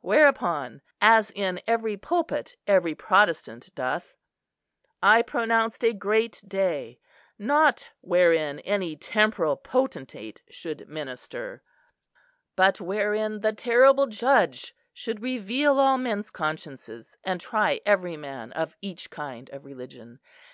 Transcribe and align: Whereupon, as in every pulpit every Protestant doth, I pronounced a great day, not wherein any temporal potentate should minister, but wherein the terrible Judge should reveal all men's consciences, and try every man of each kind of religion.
Whereupon, 0.00 0.80
as 1.02 1.30
in 1.30 1.60
every 1.66 1.98
pulpit 1.98 2.56
every 2.66 2.94
Protestant 2.94 3.68
doth, 3.74 4.14
I 5.02 5.20
pronounced 5.20 5.84
a 5.84 5.92
great 5.92 6.40
day, 6.48 6.98
not 7.38 7.90
wherein 8.00 8.60
any 8.60 8.96
temporal 8.96 9.54
potentate 9.56 10.40
should 10.48 10.88
minister, 10.88 11.62
but 12.56 12.80
wherein 12.80 13.40
the 13.42 13.52
terrible 13.52 14.06
Judge 14.06 14.74
should 14.94 15.20
reveal 15.20 15.78
all 15.78 15.98
men's 15.98 16.30
consciences, 16.30 17.18
and 17.22 17.38
try 17.38 17.82
every 17.84 18.16
man 18.16 18.50
of 18.52 18.74
each 18.80 19.10
kind 19.10 19.50
of 19.50 19.66
religion. 19.66 20.20